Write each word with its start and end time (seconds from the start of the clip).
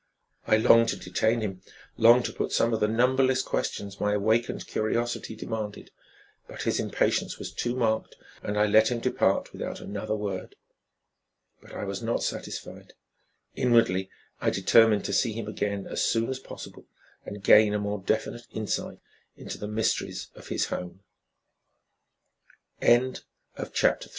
I 0.47 0.57
longed 0.57 0.89
to 0.89 0.95
detain 0.95 1.41
him, 1.41 1.61
longed 1.95 2.25
to 2.25 2.33
put 2.33 2.51
some 2.51 2.73
of 2.73 2.79
the 2.79 2.87
numberless 2.87 3.43
questions 3.43 3.99
my 4.01 4.13
awakened 4.13 4.65
curiosity 4.65 5.35
demanded, 5.35 5.91
but 6.47 6.63
his 6.63 6.79
impatience 6.79 7.37
was 7.37 7.53
too 7.53 7.75
marked 7.75 8.15
and 8.41 8.57
I 8.57 8.65
let 8.65 8.89
him 8.89 8.99
depart 8.99 9.53
without 9.53 9.79
another 9.79 10.15
word. 10.15 10.55
But 11.61 11.73
I 11.75 11.83
was 11.83 12.01
not 12.01 12.23
satisfied. 12.23 12.93
Inwardly 13.53 14.09
I 14.39 14.49
determined 14.49 15.05
to 15.05 15.13
see 15.13 15.33
him 15.33 15.45
again 15.47 15.85
as 15.85 16.03
soon 16.03 16.31
as 16.31 16.39
possible 16.39 16.87
and 17.23 17.43
gain 17.43 17.75
a 17.75 17.77
more 17.77 18.01
definite 18.03 18.47
insight 18.51 18.97
into 19.37 19.59
the 19.59 19.67
mysteries 19.67 20.31
of 20.33 20.47
his 20.47 20.65
home. 20.73 21.01
CHAPTER 22.81 22.87
IV. 22.95 23.01
LIGHTS 23.11 23.79
SOUNDS 23.79 23.99
I 23.99 24.07
a 24.07 24.09